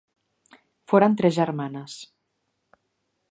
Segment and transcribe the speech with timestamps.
[0.93, 1.99] Foren tres germanes: